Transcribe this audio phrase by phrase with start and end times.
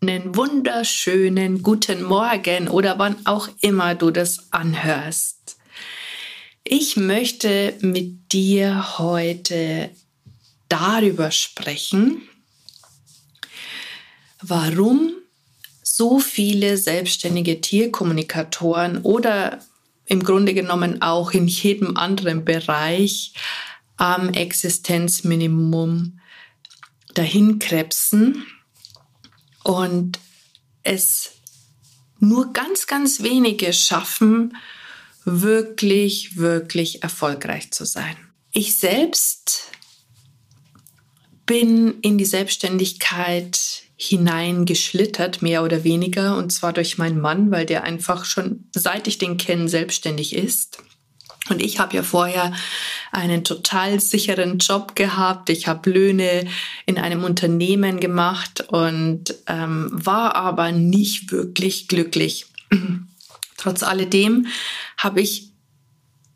[0.00, 5.56] einen wunderschönen guten Morgen oder wann auch immer du das anhörst.
[6.64, 9.90] Ich möchte mit dir heute
[10.68, 12.22] darüber sprechen,
[14.42, 15.12] warum
[15.82, 19.60] so viele selbstständige Tierkommunikatoren oder
[20.04, 23.32] im Grunde genommen auch in jedem anderen Bereich
[23.96, 26.20] am Existenzminimum
[27.14, 28.44] dahin krebsen
[29.66, 30.20] und
[30.84, 31.32] es
[32.20, 34.56] nur ganz, ganz wenige schaffen,
[35.24, 38.16] wirklich, wirklich erfolgreich zu sein.
[38.52, 39.72] Ich selbst
[41.46, 47.82] bin in die Selbstständigkeit hineingeschlittert, mehr oder weniger, und zwar durch meinen Mann, weil der
[47.82, 50.78] einfach schon seit ich den kenne selbstständig ist.
[51.48, 52.52] Und ich habe ja vorher
[53.12, 55.50] einen total sicheren Job gehabt.
[55.50, 56.46] Ich habe Löhne
[56.86, 62.46] in einem Unternehmen gemacht und ähm, war aber nicht wirklich glücklich.
[63.56, 64.46] Trotz alledem
[64.98, 65.52] habe ich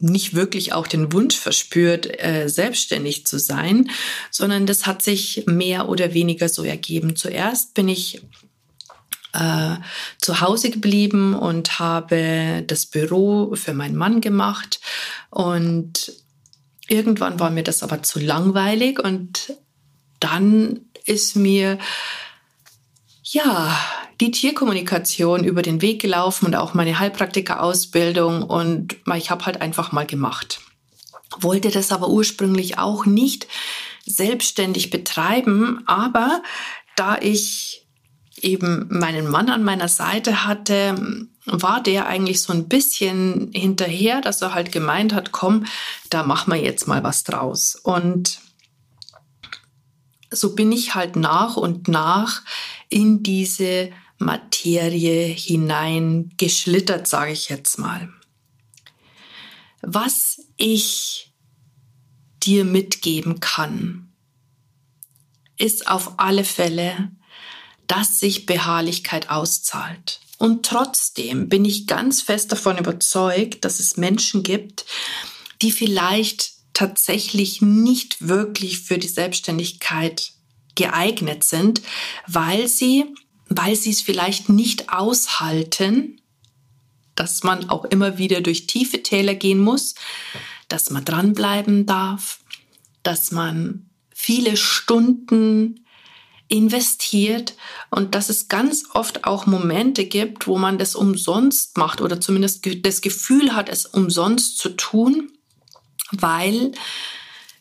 [0.00, 3.90] nicht wirklich auch den Wunsch verspürt, äh, selbstständig zu sein,
[4.30, 7.16] sondern das hat sich mehr oder weniger so ergeben.
[7.16, 8.22] Zuerst bin ich
[9.32, 9.76] äh,
[10.18, 14.80] zu Hause geblieben und habe das Büro für meinen Mann gemacht.
[15.30, 16.12] Und
[16.88, 19.54] irgendwann war mir das aber zu langweilig und
[20.18, 21.78] dann ist mir
[23.22, 23.76] ja
[24.20, 29.92] die Tierkommunikation über den Weg gelaufen und auch meine Heilpraktika-Ausbildung und ich habe halt einfach
[29.92, 30.60] mal gemacht.
[31.38, 33.46] Wollte das aber ursprünglich auch nicht
[34.04, 36.42] selbstständig betreiben, aber
[36.96, 37.86] da ich
[38.44, 44.42] eben meinen Mann an meiner Seite hatte, war der eigentlich so ein bisschen hinterher, dass
[44.42, 45.66] er halt gemeint hat, komm,
[46.10, 47.76] da machen wir jetzt mal was draus.
[47.76, 48.40] Und
[50.30, 52.42] so bin ich halt nach und nach
[52.88, 58.10] in diese Materie hineingeschlittert, sage ich jetzt mal.
[59.82, 61.32] Was ich
[62.42, 64.12] dir mitgeben kann,
[65.56, 67.10] ist auf alle Fälle,
[67.90, 70.20] dass sich Beharrlichkeit auszahlt.
[70.38, 74.84] Und trotzdem bin ich ganz fest davon überzeugt, dass es Menschen gibt,
[75.60, 80.32] die vielleicht tatsächlich nicht wirklich für die Selbstständigkeit
[80.76, 81.82] geeignet sind,
[82.28, 83.06] weil sie,
[83.48, 86.20] weil sie es vielleicht nicht aushalten,
[87.16, 89.96] dass man auch immer wieder durch tiefe Täler gehen muss,
[90.68, 92.38] dass man dranbleiben darf,
[93.02, 95.84] dass man viele Stunden
[96.50, 97.54] investiert
[97.90, 102.66] und dass es ganz oft auch Momente gibt, wo man das umsonst macht oder zumindest
[102.84, 105.30] das Gefühl hat, es umsonst zu tun,
[106.10, 106.72] weil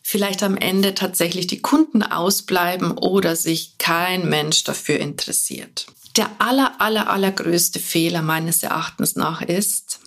[0.02, 5.86] vielleicht am Ende tatsächlich die Kunden ausbleiben oder sich kein Mensch dafür interessiert.
[6.16, 10.00] Der aller, aller, allergrößte Fehler meines Erachtens nach ist,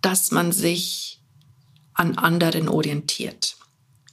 [0.00, 1.20] dass man sich
[1.94, 3.45] an anderen orientiert.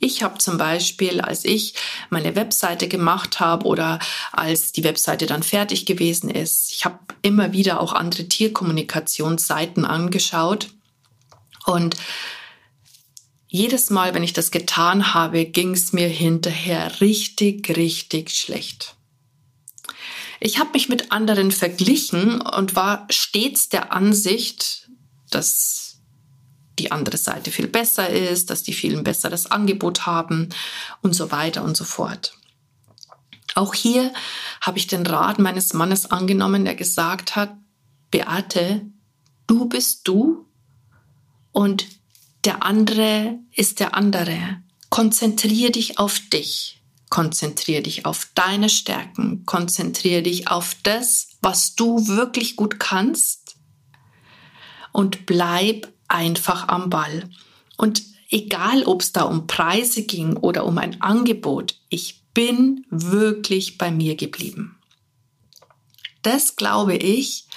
[0.04, 1.76] Ich habe zum Beispiel, als ich
[2.10, 4.00] meine Webseite gemacht habe oder
[4.34, 10.72] als die Webseite dann fertig gewesen ist, ich habe immer wieder auch andere Tierkommunikationsseiten angeschaut
[11.66, 11.96] und
[13.48, 18.96] jedes Mal, wenn ich das getan habe, ging es mir hinterher richtig, richtig schlecht.
[20.42, 24.90] Ich habe mich mit anderen verglichen und war stets der Ansicht,
[25.30, 25.83] dass
[26.80, 30.50] die andere Seite viel besser ist, dass die viel ein besseres Angebot haben
[31.02, 32.38] und so weiter und so fort.
[33.56, 34.12] Auch hier
[34.62, 37.56] habe ich den Rat meines Mannes angenommen, der gesagt hat,
[38.10, 38.82] Beate,
[39.48, 40.48] du bist du
[41.52, 41.86] und
[42.46, 44.62] der andere ist der andere.
[44.90, 46.82] Konzentriere dich auf dich.
[47.10, 49.46] Konzentriere dich auf deine Stärken.
[49.46, 53.56] Konzentriere dich auf das, was du wirklich gut kannst.
[54.92, 57.30] Und bleib einfach am Ball.
[57.78, 63.78] Und egal, ob es da um Preise ging oder um ein Angebot, ich bin wirklich
[63.78, 64.78] bei mir geblieben.
[66.22, 67.48] Das, glaube ich,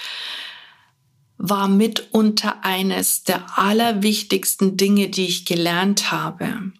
[1.38, 6.72] war mitunter eines der allerwichtigsten Dinge, die ich gelernt habe,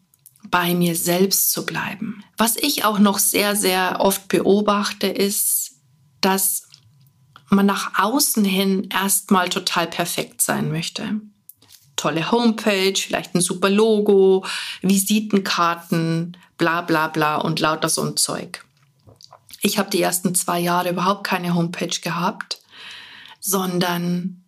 [0.51, 2.25] bei mir selbst zu bleiben.
[2.37, 5.73] Was ich auch noch sehr, sehr oft beobachte, ist,
[6.21, 6.69] dass
[7.49, 11.21] man nach außen hin erstmal total perfekt sein möchte.
[11.97, 14.45] Tolle Homepage, vielleicht ein super Logo,
[14.83, 18.65] Visitenkarten, bla bla bla und lauter so ein Zeug.
[19.63, 22.61] Ich habe die ersten zwei Jahre überhaupt keine Homepage gehabt,
[23.41, 24.45] sondern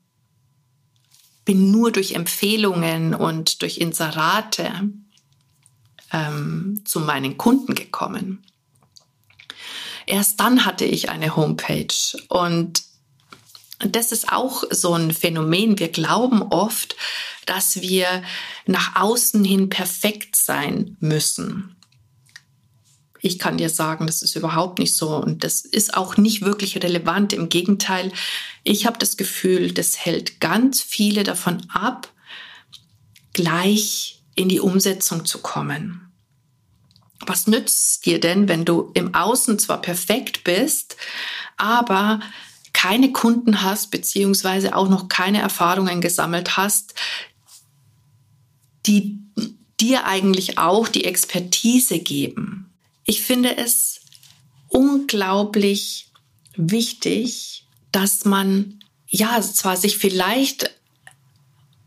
[1.44, 4.70] bin nur durch Empfehlungen und durch Inserate
[6.12, 8.44] ähm, zu meinen Kunden gekommen.
[10.06, 11.94] Erst dann hatte ich eine Homepage
[12.28, 12.82] und
[13.78, 15.78] das ist auch so ein Phänomen.
[15.78, 16.96] Wir glauben oft,
[17.46, 18.22] dass wir
[18.66, 21.76] nach außen hin perfekt sein müssen.
[23.20, 26.76] Ich kann dir sagen, das ist überhaupt nicht so und das ist auch nicht wirklich
[26.82, 27.32] relevant.
[27.32, 28.12] Im Gegenteil,
[28.62, 32.12] ich habe das Gefühl, das hält ganz viele davon ab,
[33.32, 36.12] gleich in die Umsetzung zu kommen.
[37.26, 40.96] Was nützt dir denn, wenn du im Außen zwar perfekt bist,
[41.56, 42.20] aber
[42.78, 46.94] keine Kunden hast, beziehungsweise auch noch keine Erfahrungen gesammelt hast,
[48.86, 49.18] die
[49.80, 52.70] dir eigentlich auch die Expertise geben.
[53.02, 53.98] Ich finde es
[54.68, 56.12] unglaublich
[56.54, 58.78] wichtig, dass man
[59.08, 60.70] ja zwar sich vielleicht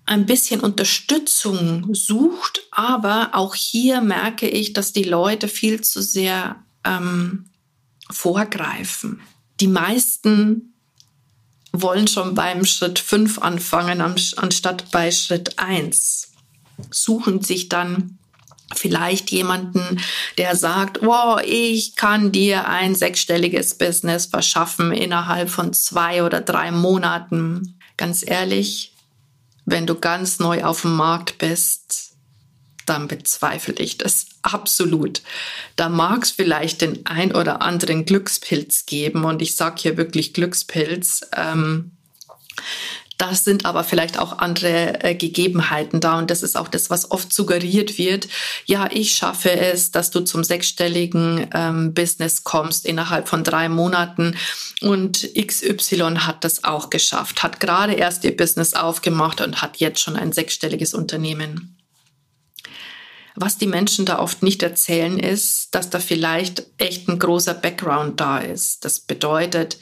[0.06, 6.62] ein bisschen Unterstützung sucht, aber auch hier merke ich, dass die Leute viel zu sehr
[6.84, 7.46] ähm,
[8.10, 9.22] vorgreifen.
[9.62, 10.71] Die meisten
[11.72, 16.32] wollen schon beim Schritt 5 anfangen, anstatt bei Schritt 1.
[16.90, 18.18] Suchen sich dann
[18.76, 20.02] vielleicht jemanden,
[20.38, 26.72] der sagt, wow, ich kann dir ein sechsstelliges Business verschaffen innerhalb von zwei oder drei
[26.72, 27.78] Monaten.
[27.98, 28.94] Ganz ehrlich,
[29.66, 32.11] wenn du ganz neu auf dem Markt bist,
[32.92, 35.22] dann bezweifle ich das absolut.
[35.78, 40.34] Da mag es vielleicht den ein oder anderen Glückspilz geben und ich sage hier wirklich
[40.34, 41.22] Glückspilz.
[41.36, 41.92] Ähm,
[43.18, 47.12] das sind aber vielleicht auch andere äh, Gegebenheiten da und das ist auch das, was
[47.12, 48.28] oft suggeriert wird.
[48.66, 54.36] Ja, ich schaffe es, dass du zum sechsstelligen ähm, Business kommst innerhalb von drei Monaten
[54.82, 60.02] und XY hat das auch geschafft, hat gerade erst ihr Business aufgemacht und hat jetzt
[60.02, 61.78] schon ein sechsstelliges Unternehmen.
[63.36, 68.20] Was die Menschen da oft nicht erzählen, ist, dass da vielleicht echt ein großer Background
[68.20, 68.84] da ist.
[68.84, 69.78] Das bedeutet,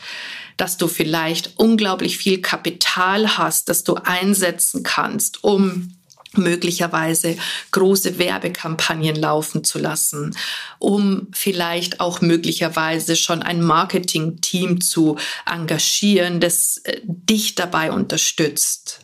[0.58, 5.96] dass du vielleicht unglaublich viel Kapital hast, das du einsetzen kannst, um
[6.34, 7.38] möglicherweise
[7.72, 10.36] große Werbekampagnen laufen zu lassen,
[10.78, 19.00] um vielleicht auch möglicherweise schon ein Marketing-Team zu engagieren, das äh, dich dabei unterstützt.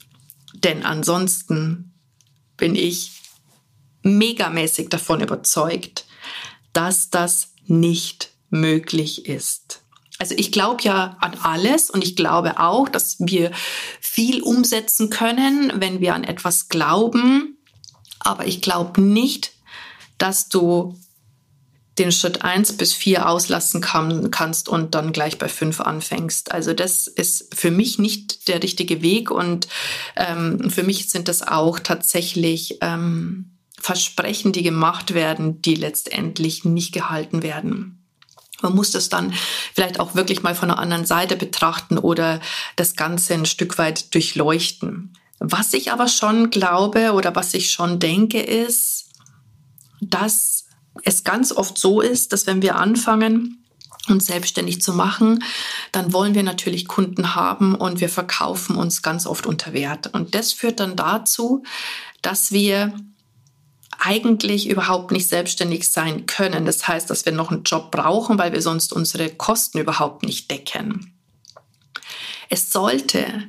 [0.53, 1.93] Denn ansonsten
[2.57, 3.11] bin ich
[4.05, 6.05] megamäßig davon überzeugt,
[6.73, 9.81] dass das nicht möglich ist.
[10.17, 13.51] Also ich glaube ja an alles und ich glaube auch, dass wir
[13.99, 17.57] viel umsetzen können, wenn wir an etwas glauben.
[18.19, 19.51] Aber ich glaube nicht,
[20.17, 20.97] dass du
[21.97, 26.51] den Schritt eins bis vier auslassen kann, kannst und dann gleich bei fünf anfängst.
[26.51, 29.67] Also das ist für mich nicht der richtige Weg und
[30.15, 36.93] ähm, für mich sind das auch tatsächlich ähm, Versprechen, die gemacht werden, die letztendlich nicht
[36.93, 38.03] gehalten werden.
[38.61, 39.33] Man muss das dann
[39.73, 42.39] vielleicht auch wirklich mal von einer anderen Seite betrachten oder
[42.75, 45.13] das Ganze ein Stück weit durchleuchten.
[45.39, 49.09] Was ich aber schon glaube oder was ich schon denke, ist,
[50.01, 50.65] dass
[51.03, 53.65] es ganz oft so ist, dass wenn wir anfangen,
[54.07, 55.43] uns selbstständig zu machen,
[55.91, 60.13] dann wollen wir natürlich Kunden haben und wir verkaufen uns ganz oft unter Wert.
[60.13, 61.63] Und das führt dann dazu,
[62.21, 62.93] dass wir
[63.99, 66.65] eigentlich überhaupt nicht selbstständig sein können.
[66.65, 70.49] Das heißt, dass wir noch einen Job brauchen, weil wir sonst unsere Kosten überhaupt nicht
[70.51, 71.13] decken.
[72.49, 73.47] Es sollte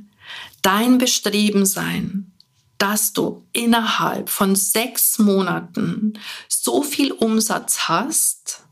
[0.62, 2.32] dein Bestreben sein,
[2.78, 8.62] dass du innerhalb von sechs Monaten so viel Umsatz hast,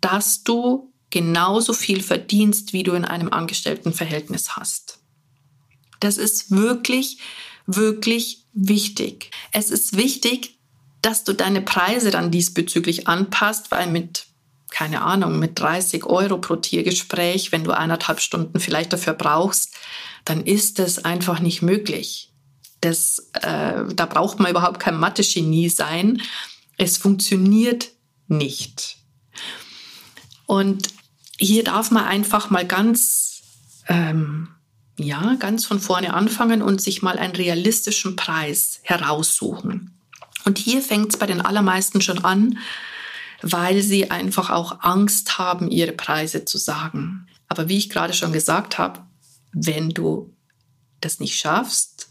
[0.00, 4.98] dass du genauso viel verdienst, wie du in einem Angestelltenverhältnis hast.
[6.00, 7.18] Das ist wirklich,
[7.66, 9.30] wirklich wichtig.
[9.52, 10.58] Es ist wichtig,
[11.00, 14.26] dass du deine Preise dann diesbezüglich anpasst, weil mit,
[14.70, 19.74] keine Ahnung, mit 30 Euro pro Tiergespräch, wenn du eineinhalb Stunden vielleicht dafür brauchst,
[20.24, 22.32] dann ist es einfach nicht möglich.
[22.80, 26.22] Das, äh, da braucht man überhaupt kein Mathe-Genie sein.
[26.78, 27.90] Es funktioniert
[28.28, 28.96] nicht.
[30.46, 30.88] Und
[31.38, 33.42] hier darf man einfach mal ganz
[33.88, 34.48] ähm,
[35.02, 39.98] ja, ganz von vorne anfangen und sich mal einen realistischen Preis heraussuchen.
[40.44, 42.58] Und hier fängt es bei den allermeisten schon an,
[43.42, 47.26] weil sie einfach auch Angst haben, ihre Preise zu sagen.
[47.48, 49.00] Aber wie ich gerade schon gesagt habe,
[49.52, 50.34] wenn du
[51.00, 52.08] das nicht schaffst,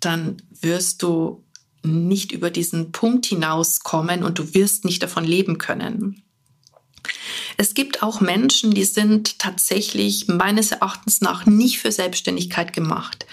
[0.00, 1.44] dann wirst du
[1.82, 6.22] nicht über diesen Punkt hinauskommen und du wirst nicht davon leben können.
[7.56, 13.26] Es gibt auch Menschen, die sind tatsächlich meines Erachtens nach nicht für Selbstständigkeit gemacht.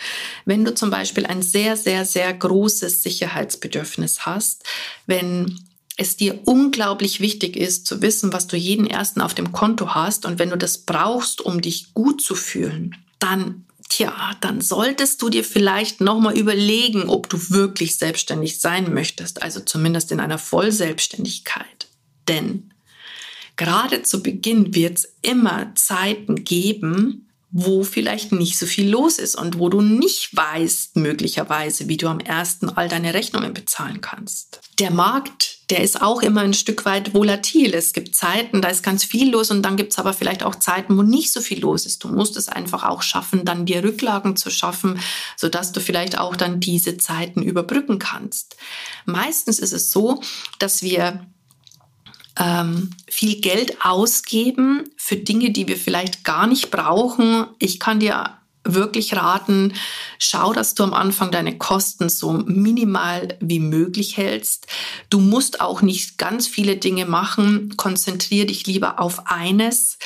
[0.45, 4.63] Wenn du zum Beispiel ein sehr, sehr, sehr großes Sicherheitsbedürfnis hast,
[5.05, 5.59] wenn
[5.97, 10.25] es dir unglaublich wichtig ist zu wissen, was du jeden ersten auf dem Konto hast
[10.25, 15.29] und wenn du das brauchst, um dich gut zu fühlen, dann tja, dann solltest du
[15.29, 21.87] dir vielleicht nochmal überlegen, ob du wirklich selbstständig sein möchtest, also zumindest in einer Vollselbstständigkeit.
[22.27, 22.71] Denn
[23.61, 29.35] gerade zu Beginn wird es immer Zeiten geben, wo vielleicht nicht so viel los ist
[29.35, 34.61] und wo du nicht weißt, möglicherweise, wie du am ersten all deine Rechnungen bezahlen kannst.
[34.79, 37.75] Der Markt, der ist auch immer ein Stück weit volatil.
[37.75, 40.55] Es gibt Zeiten, da ist ganz viel los und dann gibt es aber vielleicht auch
[40.55, 42.03] Zeiten, wo nicht so viel los ist.
[42.03, 44.99] Du musst es einfach auch schaffen, dann dir Rücklagen zu schaffen,
[45.37, 48.55] sodass du vielleicht auch dann diese Zeiten überbrücken kannst.
[49.05, 50.19] Meistens ist es so,
[50.57, 51.27] dass wir
[52.41, 57.45] ähm, viel Geld ausgeben für Dinge, die wir vielleicht gar nicht brauchen.
[57.59, 59.73] Ich kann dir wirklich raten,
[60.19, 64.67] schau, dass du am Anfang deine Kosten so minimal wie möglich hältst.
[65.09, 67.75] Du musst auch nicht ganz viele Dinge machen.
[67.75, 69.97] Konzentriere dich lieber auf eines.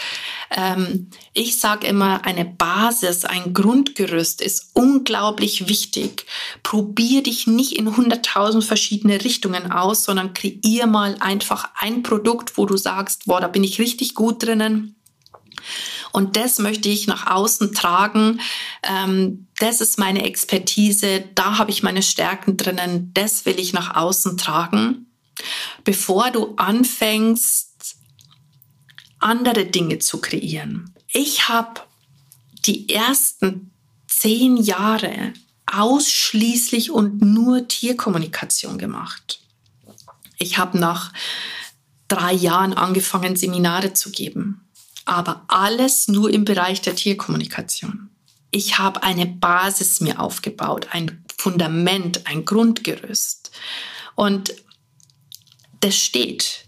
[0.52, 6.26] Ähm, ich sage immer, eine Basis, ein Grundgerüst ist unglaublich wichtig.
[6.64, 12.66] Probier dich nicht in 100.000 verschiedene Richtungen aus, sondern kreier mal einfach ein Produkt, wo
[12.66, 14.96] du sagst, boah, da bin ich richtig gut drinnen
[16.16, 18.40] und das möchte ich nach außen tragen.
[18.84, 21.26] Ähm, das ist meine Expertise.
[21.36, 23.12] Da habe ich meine Stärken drinnen.
[23.14, 25.08] Das will ich nach außen tragen.
[25.84, 27.98] Bevor du anfängst,
[29.20, 30.96] andere Dinge zu kreieren.
[31.10, 31.82] Ich habe
[32.66, 33.72] die ersten
[34.08, 35.34] zehn Jahre
[35.66, 39.42] ausschließlich und nur Tierkommunikation gemacht.
[40.38, 41.12] Ich habe nach
[42.08, 44.65] drei Jahren angefangen, Seminare zu geben
[45.06, 48.10] aber alles nur im Bereich der Tierkommunikation.
[48.52, 53.52] Ich habe eine Basis mir aufgebaut, ein Fundament, ein Grundgerüst.
[54.16, 54.56] Und
[55.82, 56.66] das steht.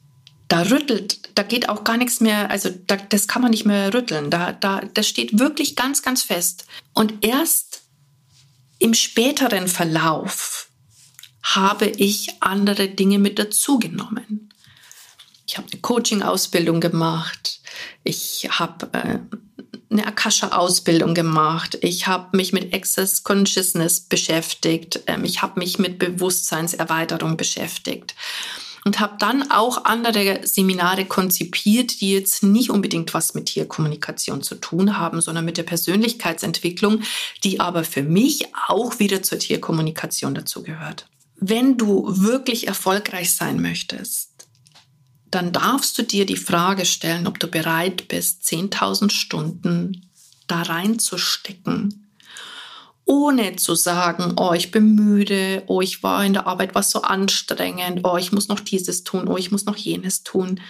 [0.48, 3.94] Da rüttelt, da geht auch gar nichts mehr, also da, das kann man nicht mehr
[3.94, 4.30] rütteln.
[4.30, 6.66] Da, da, das steht wirklich ganz, ganz fest.
[6.94, 7.82] Und erst
[8.80, 10.70] im späteren Verlauf
[11.44, 14.54] habe ich andere Dinge mit dazugenommen.
[15.48, 17.57] Ich habe eine Coaching-Ausbildung gemacht.
[18.08, 19.20] Ich habe äh,
[19.90, 21.78] eine Akasha-Ausbildung gemacht.
[21.82, 25.02] Ich habe mich mit Access Consciousness beschäftigt.
[25.08, 28.16] Ähm, ich habe mich mit Bewusstseinserweiterung beschäftigt
[28.86, 34.56] und habe dann auch andere Seminare konzipiert, die jetzt nicht unbedingt was mit Tierkommunikation zu
[34.56, 37.02] tun haben, sondern mit der Persönlichkeitsentwicklung,
[37.44, 41.08] die aber für mich auch wieder zur Tierkommunikation dazugehört.
[41.36, 44.27] Wenn du wirklich erfolgreich sein möchtest,
[45.32, 50.10] dann darfst du dir die Frage stellen, ob du bereit bist, 10.000 Stunden
[50.48, 52.08] da reinzustecken,
[53.06, 57.02] ohne zu sagen, oh, ich bin müde, oh, ich war in der Arbeit was so
[57.02, 60.62] anstrengend, oh, ich muss noch dieses tun, oh, ich muss noch jenes tun.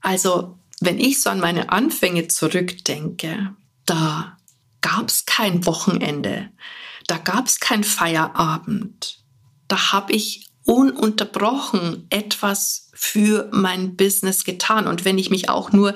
[0.00, 3.54] Also, wenn ich so an meine Anfänge zurückdenke,
[3.86, 4.36] da
[4.80, 6.50] gab es kein Wochenende,
[7.06, 9.18] da gab es kein Feierabend,
[9.68, 14.86] da habe ich ununterbrochen etwas für mein Business getan.
[14.86, 15.94] Und wenn ich mich auch nur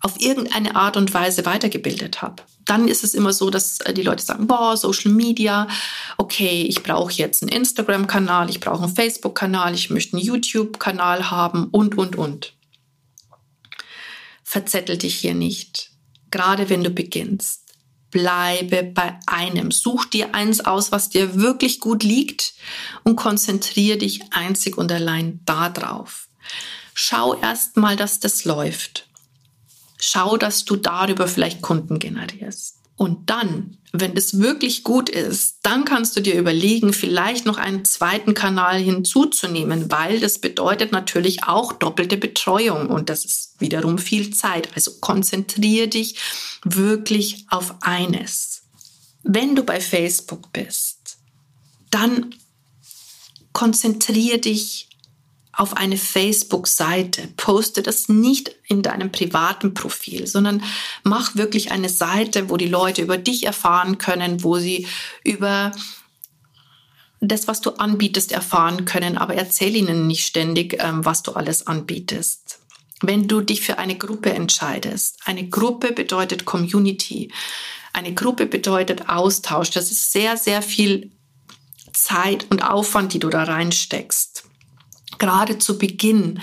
[0.00, 2.42] auf irgendeine Art und Weise weitergebildet habe.
[2.64, 5.68] Dann ist es immer so, dass äh, die Leute sagen, boah, Social Media,
[6.16, 11.66] okay, ich brauche jetzt einen Instagram-Kanal, ich brauche einen Facebook-Kanal, ich möchte einen YouTube-Kanal haben
[11.66, 12.54] und, und, und.
[14.42, 15.90] Verzettel dich hier nicht,
[16.30, 17.69] gerade wenn du beginnst
[18.10, 19.70] bleibe bei einem.
[19.70, 22.54] Such dir eins aus, was dir wirklich gut liegt
[23.04, 26.28] und konzentriere dich einzig und allein darauf.
[26.94, 29.06] Schau erst mal, dass das läuft.
[29.98, 32.79] Schau, dass du darüber vielleicht Kunden generierst.
[33.00, 37.86] Und dann, wenn es wirklich gut ist, dann kannst du dir überlegen, vielleicht noch einen
[37.86, 44.34] zweiten Kanal hinzuzunehmen, weil das bedeutet natürlich auch doppelte Betreuung und das ist wiederum viel
[44.34, 44.68] Zeit.
[44.74, 46.16] Also konzentriere dich
[46.62, 48.64] wirklich auf eines.
[49.22, 51.16] Wenn du bei Facebook bist,
[51.90, 52.34] dann
[53.54, 54.89] konzentriere dich
[55.60, 57.28] auf eine Facebook-Seite.
[57.36, 60.62] Poste das nicht in deinem privaten Profil, sondern
[61.02, 64.86] mach wirklich eine Seite, wo die Leute über dich erfahren können, wo sie
[65.22, 65.72] über
[67.20, 71.66] das, was du anbietest, erfahren können, aber erzähl ihnen nicht ständig, ähm, was du alles
[71.66, 72.58] anbietest.
[73.02, 75.20] wenn du dich für eine Gruppe entscheidest.
[75.24, 77.32] Eine Gruppe bedeutet Community.
[77.94, 79.70] Eine Gruppe bedeutet Austausch.
[79.70, 81.10] Das ist sehr, sehr viel
[81.94, 84.49] Zeit und Aufwand, die du da reinsteckst.
[85.20, 86.40] Gerade zu Beginn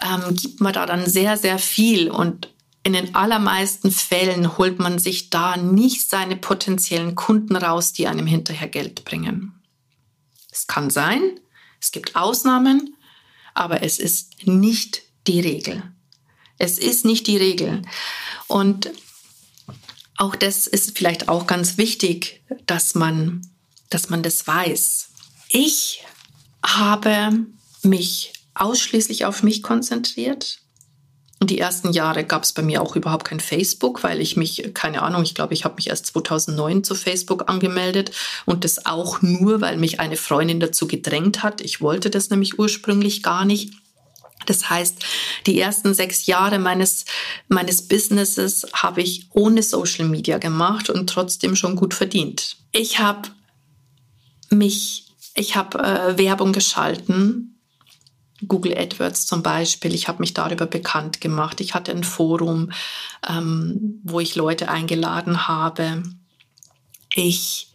[0.00, 2.50] ähm, gibt man da dann sehr, sehr viel und
[2.84, 8.26] in den allermeisten Fällen holt man sich da nicht seine potenziellen Kunden raus, die einem
[8.26, 9.54] hinterher Geld bringen.
[10.52, 11.40] Es kann sein,
[11.80, 12.94] es gibt Ausnahmen,
[13.54, 15.82] aber es ist nicht die Regel.
[16.58, 17.80] Es ist nicht die Regel.
[18.46, 18.90] Und
[20.18, 23.48] auch das ist vielleicht auch ganz wichtig, dass man,
[23.88, 25.08] dass man das weiß.
[25.48, 26.04] Ich
[26.62, 27.46] habe
[27.84, 30.58] mich ausschließlich auf mich konzentriert.
[31.42, 35.02] Die ersten Jahre gab es bei mir auch überhaupt kein Facebook, weil ich mich, keine
[35.02, 38.12] Ahnung, ich glaube, ich habe mich erst 2009 zu Facebook angemeldet
[38.46, 41.60] und das auch nur, weil mich eine Freundin dazu gedrängt hat.
[41.60, 43.72] Ich wollte das nämlich ursprünglich gar nicht.
[44.46, 45.04] Das heißt,
[45.46, 47.04] die ersten sechs Jahre meines,
[47.48, 52.56] meines Businesses habe ich ohne Social Media gemacht und trotzdem schon gut verdient.
[52.72, 53.30] Ich habe
[54.50, 57.53] mich, ich habe äh, Werbung geschalten,
[58.46, 59.94] Google AdWords zum Beispiel.
[59.94, 61.60] Ich habe mich darüber bekannt gemacht.
[61.60, 62.72] Ich hatte ein Forum,
[63.28, 66.02] ähm, wo ich Leute eingeladen habe.
[67.14, 67.68] Ich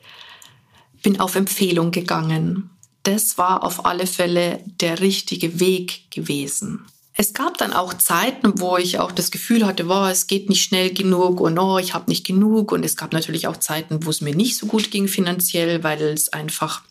[1.01, 2.69] bin auf Empfehlung gegangen
[3.03, 6.85] das war auf alle Fälle der richtige Weg gewesen.
[7.13, 10.63] Es gab dann auch Zeiten, wo ich auch das Gefühl hatte, wow, es geht nicht
[10.63, 12.71] schnell genug und oh, ich habe nicht genug.
[12.71, 16.01] Und es gab natürlich auch Zeiten, wo es mir nicht so gut ging finanziell, weil
[16.01, 16.81] es einfach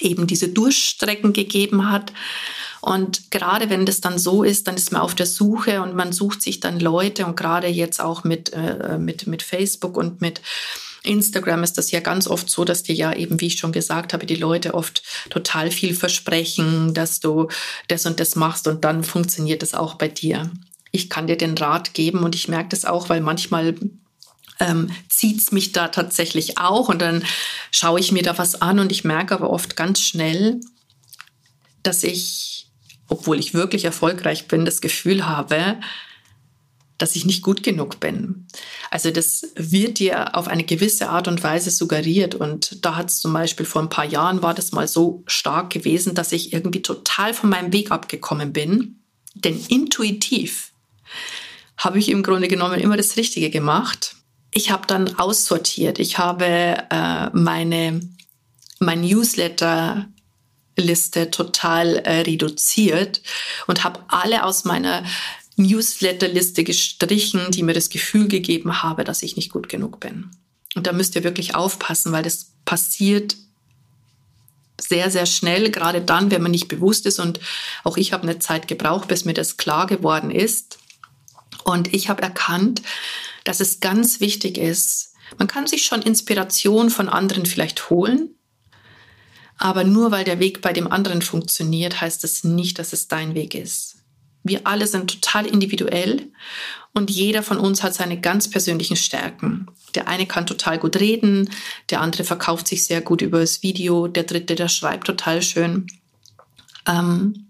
[0.00, 2.12] eben diese Durchstrecken gegeben hat.
[2.80, 6.12] Und gerade wenn das dann so ist, dann ist man auf der Suche und man
[6.12, 10.40] sucht sich dann Leute und gerade jetzt auch mit, äh, mit, mit Facebook und mit
[11.04, 14.12] Instagram ist das ja ganz oft so, dass dir ja eben, wie ich schon gesagt
[14.12, 17.48] habe, die Leute oft total viel versprechen, dass du
[17.88, 20.50] das und das machst und dann funktioniert das auch bei dir.
[20.90, 23.74] Ich kann dir den Rat geben und ich merke das auch, weil manchmal
[24.60, 27.24] ähm, zieht mich da tatsächlich auch und dann
[27.70, 30.60] schaue ich mir da was an und ich merke aber oft ganz schnell,
[31.82, 32.57] dass ich,
[33.08, 35.78] obwohl ich wirklich erfolgreich bin, das Gefühl habe,
[36.98, 38.46] dass ich nicht gut genug bin.
[38.90, 42.34] Also das wird dir auf eine gewisse Art und Weise suggeriert.
[42.34, 45.70] Und da hat es zum Beispiel vor ein paar Jahren war das mal so stark
[45.70, 49.00] gewesen, dass ich irgendwie total von meinem Weg abgekommen bin.
[49.34, 50.72] Denn intuitiv
[51.76, 54.16] habe ich im Grunde genommen immer das Richtige gemacht.
[54.52, 56.00] Ich habe dann aussortiert.
[56.00, 56.44] Ich habe
[56.90, 58.00] äh, meine
[58.80, 60.08] mein Newsletter
[60.82, 63.22] Liste total äh, reduziert
[63.66, 65.04] und habe alle aus meiner
[65.56, 70.30] Newsletterliste gestrichen, die mir das Gefühl gegeben habe, dass ich nicht gut genug bin.
[70.74, 73.36] Und da müsst ihr wirklich aufpassen, weil das passiert
[74.80, 77.18] sehr, sehr schnell, gerade dann, wenn man nicht bewusst ist.
[77.18, 77.40] Und
[77.82, 80.78] auch ich habe eine Zeit gebraucht, bis mir das klar geworden ist.
[81.64, 82.82] Und ich habe erkannt,
[83.44, 88.34] dass es ganz wichtig ist, man kann sich schon Inspiration von anderen vielleicht holen,
[89.58, 93.34] aber nur weil der Weg bei dem anderen funktioniert, heißt es nicht, dass es dein
[93.34, 93.96] Weg ist.
[94.44, 96.30] Wir alle sind total individuell
[96.94, 99.66] und jeder von uns hat seine ganz persönlichen Stärken.
[99.94, 101.50] Der eine kann total gut reden,
[101.90, 105.86] der andere verkauft sich sehr gut über das Video, der dritte, der schreibt total schön.
[106.86, 107.48] Ähm,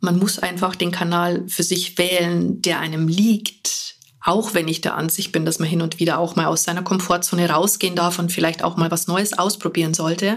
[0.00, 3.96] man muss einfach den Kanal für sich wählen, der einem liegt.
[4.22, 6.82] Auch wenn ich der Ansicht bin, dass man hin und wieder auch mal aus seiner
[6.82, 10.36] Komfortzone rausgehen darf und vielleicht auch mal was Neues ausprobieren sollte.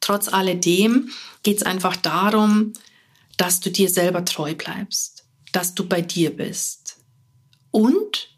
[0.00, 1.10] Trotz alledem
[1.42, 2.72] geht es einfach darum,
[3.36, 6.96] dass du dir selber treu bleibst, dass du bei dir bist.
[7.70, 8.30] Und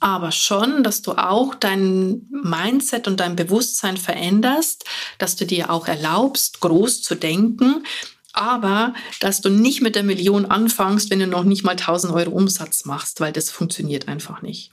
[0.00, 4.86] aber schon, dass du auch dein Mindset und dein Bewusstsein veränderst,
[5.18, 7.84] dass du dir auch erlaubst, groß zu denken,
[8.32, 12.30] aber dass du nicht mit der Million anfängst, wenn du noch nicht mal 1000 Euro
[12.30, 14.70] Umsatz machst, weil das funktioniert einfach nicht.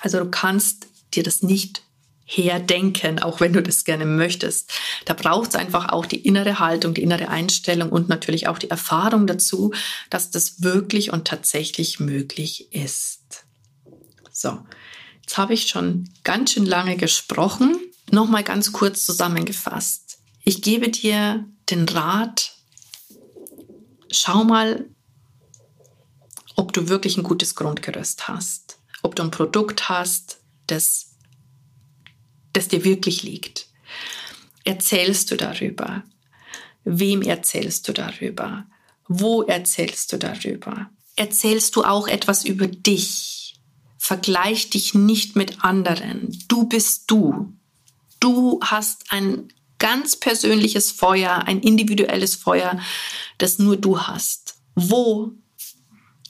[0.00, 1.82] Also du kannst dir das nicht
[2.26, 4.72] herdenken, auch wenn du das gerne möchtest.
[5.04, 8.68] Da braucht es einfach auch die innere Haltung, die innere Einstellung und natürlich auch die
[8.68, 9.72] Erfahrung dazu,
[10.10, 13.44] dass das wirklich und tatsächlich möglich ist.
[14.32, 14.58] So,
[15.22, 17.78] jetzt habe ich schon ganz schön lange gesprochen.
[18.10, 20.18] Nochmal ganz kurz zusammengefasst.
[20.44, 22.55] Ich gebe dir den Rat,
[24.18, 24.86] schau mal,
[26.56, 31.16] ob du wirklich ein gutes Grundgerüst hast, ob du ein Produkt hast, das
[32.56, 33.66] das dir wirklich liegt.
[34.64, 36.02] Erzählst du darüber?
[36.84, 38.64] Wem erzählst du darüber?
[39.08, 40.90] Wo erzählst du darüber?
[41.16, 43.56] Erzählst du auch etwas über dich?
[43.98, 46.36] Vergleich dich nicht mit anderen.
[46.48, 47.52] Du bist du.
[48.20, 52.80] Du hast ein ganz persönliches Feuer, ein individuelles Feuer,
[53.38, 54.56] das nur du hast.
[54.74, 55.32] Wo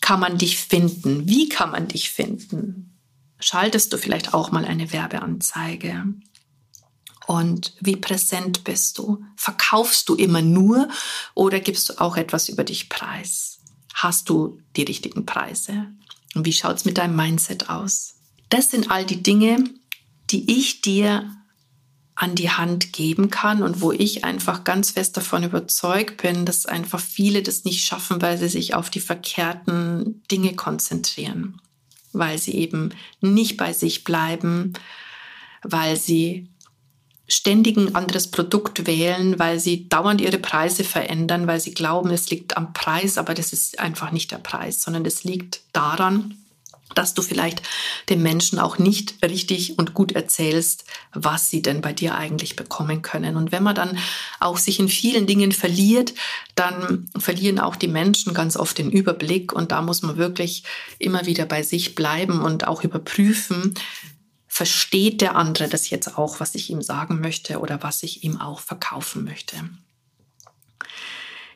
[0.00, 1.28] kann man dich finden?
[1.28, 2.98] Wie kann man dich finden?
[3.38, 6.04] Schaltest du vielleicht auch mal eine Werbeanzeige?
[7.26, 9.24] Und wie präsent bist du?
[9.36, 10.88] Verkaufst du immer nur
[11.34, 13.58] oder gibst du auch etwas über dich preis?
[13.94, 15.88] Hast du die richtigen Preise?
[16.34, 18.14] Und wie schaut es mit deinem Mindset aus?
[18.48, 19.64] Das sind all die Dinge,
[20.30, 21.34] die ich dir
[22.16, 26.64] an die Hand geben kann und wo ich einfach ganz fest davon überzeugt bin, dass
[26.64, 31.60] einfach viele das nicht schaffen, weil sie sich auf die verkehrten Dinge konzentrieren,
[32.14, 34.72] weil sie eben nicht bei sich bleiben,
[35.62, 36.48] weil sie
[37.28, 42.30] ständig ein anderes Produkt wählen, weil sie dauernd ihre Preise verändern, weil sie glauben, es
[42.30, 46.34] liegt am Preis, aber das ist einfach nicht der Preis, sondern es liegt daran,
[46.96, 47.62] dass du vielleicht
[48.08, 53.02] den Menschen auch nicht richtig und gut erzählst, was sie denn bei dir eigentlich bekommen
[53.02, 53.36] können.
[53.36, 53.98] Und wenn man dann
[54.40, 56.14] auch sich in vielen Dingen verliert,
[56.54, 60.64] dann verlieren auch die Menschen ganz oft den Überblick und da muss man wirklich
[60.98, 63.74] immer wieder bei sich bleiben und auch überprüfen,
[64.46, 68.40] versteht der andere das jetzt auch, was ich ihm sagen möchte oder was ich ihm
[68.40, 69.56] auch verkaufen möchte.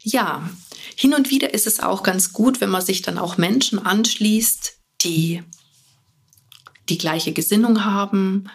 [0.03, 0.49] Ja,
[0.97, 4.80] hin und wieder ist es auch ganz gut, wenn man sich dann auch Menschen anschließt,
[5.03, 5.43] die
[6.89, 8.51] die gleiche Gesinnung haben,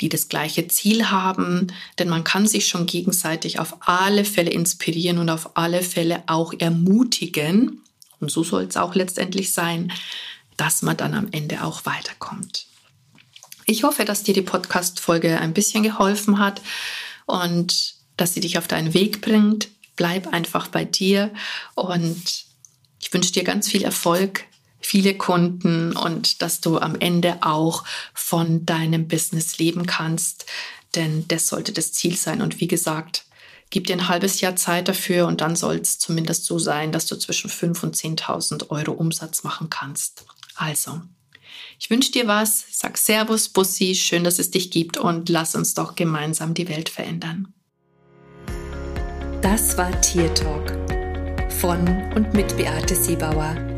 [0.00, 5.18] die das gleiche Ziel haben, denn man kann sich schon gegenseitig auf alle Fälle inspirieren
[5.18, 7.82] und auf alle Fälle auch ermutigen,
[8.20, 9.92] und so soll es auch letztendlich sein,
[10.56, 12.66] dass man dann am Ende auch weiterkommt.
[13.64, 16.60] Ich hoffe, dass dir die Podcast-Folge ein bisschen geholfen hat
[17.26, 19.68] und dass sie dich auf deinen Weg bringt.
[19.94, 21.32] Bleib einfach bei dir
[21.74, 22.44] und
[23.00, 24.44] ich wünsche dir ganz viel Erfolg,
[24.88, 30.46] viele Kunden und dass du am Ende auch von deinem Business leben kannst,
[30.94, 32.40] denn das sollte das Ziel sein.
[32.40, 33.26] Und wie gesagt,
[33.68, 37.04] gib dir ein halbes Jahr Zeit dafür und dann soll es zumindest so sein, dass
[37.04, 40.24] du zwischen 5.000 und 10.000 Euro Umsatz machen kannst.
[40.54, 41.02] Also,
[41.78, 45.74] ich wünsche dir was, sag Servus, Bussi, schön, dass es dich gibt und lass uns
[45.74, 47.52] doch gemeinsam die Welt verändern.
[49.42, 50.72] Das war Tier Talk
[51.60, 53.77] von und mit Beate Siebauer,